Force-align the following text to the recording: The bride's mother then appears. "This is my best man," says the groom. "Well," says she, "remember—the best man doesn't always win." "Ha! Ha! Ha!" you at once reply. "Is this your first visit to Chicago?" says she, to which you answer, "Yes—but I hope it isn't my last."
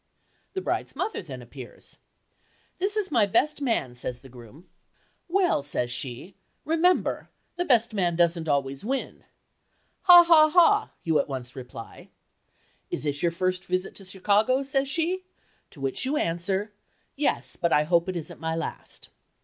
The 0.53 0.61
bride's 0.61 0.95
mother 0.95 1.21
then 1.21 1.43
appears. 1.43 1.99
"This 2.79 2.97
is 2.97 3.11
my 3.11 3.27
best 3.27 3.61
man," 3.61 3.93
says 3.93 4.21
the 4.21 4.29
groom. 4.29 4.67
"Well," 5.27 5.61
says 5.61 5.91
she, 5.91 6.33
"remember—the 6.65 7.65
best 7.65 7.93
man 7.93 8.15
doesn't 8.15 8.47
always 8.49 8.83
win." 8.83 9.25
"Ha! 10.09 10.23
Ha! 10.27 10.49
Ha!" 10.49 10.89
you 11.03 11.19
at 11.19 11.27
once 11.29 11.55
reply. 11.55 12.09
"Is 12.89 13.03
this 13.03 13.21
your 13.21 13.31
first 13.31 13.63
visit 13.65 13.93
to 13.93 14.03
Chicago?" 14.05 14.63
says 14.63 14.89
she, 14.89 15.23
to 15.69 15.79
which 15.79 16.03
you 16.03 16.17
answer, 16.17 16.73
"Yes—but 17.15 17.71
I 17.71 17.83
hope 17.83 18.09
it 18.09 18.15
isn't 18.15 18.39
my 18.39 18.55
last." 18.55 19.09